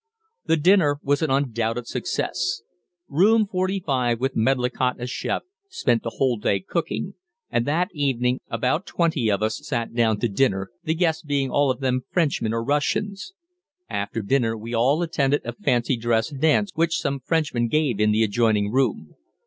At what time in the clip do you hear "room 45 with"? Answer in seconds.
3.07-4.35